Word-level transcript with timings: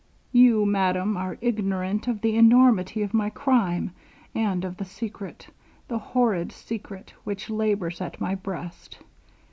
'You, 0.31 0.65
madam, 0.65 1.15
are 1.15 1.37
ignorant 1.41 2.07
of 2.07 2.21
the 2.21 2.35
enormity 2.35 3.03
of 3.03 3.13
my 3.13 3.29
crime, 3.29 3.91
and 4.33 4.65
of 4.65 4.77
the 4.77 4.83
secret 4.83 5.49
the 5.89 5.99
horrid 5.99 6.51
secret 6.51 7.13
which 7.23 7.51
labours 7.51 8.01
at 8.01 8.19
my 8.19 8.33
breast. 8.33 8.97